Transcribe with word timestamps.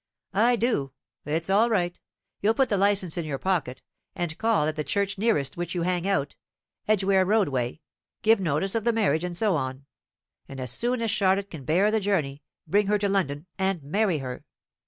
"I 0.33 0.55
do. 0.55 0.93
It's 1.25 1.47
all 1.47 1.69
right; 1.69 1.99
you'll 2.41 2.55
put 2.55 2.69
the 2.69 2.75
licence 2.79 3.19
in 3.19 3.25
your 3.25 3.37
pocket, 3.37 3.83
and 4.15 4.35
call 4.39 4.65
at 4.65 4.75
the 4.75 4.83
church 4.83 5.19
nearest 5.19 5.57
which 5.57 5.75
you 5.75 5.83
hang 5.83 6.07
out, 6.07 6.35
Edgware 6.87 7.23
Road 7.23 7.49
way, 7.49 7.81
give 8.23 8.39
notice 8.39 8.73
of 8.73 8.83
the 8.83 8.93
marriage, 8.93 9.23
and 9.23 9.37
so 9.37 9.55
on; 9.55 9.85
and 10.47 10.59
as 10.59 10.71
soon 10.71 11.03
as 11.03 11.11
Charlotte 11.11 11.51
can 11.51 11.65
bear 11.65 11.91
the 11.91 11.99
journey, 11.99 12.41
bring 12.65 12.87
her 12.87 12.97
to 12.97 13.07
London 13.09 13.45
and 13.59 13.83
marry 13.83 14.17
her. 14.17 14.43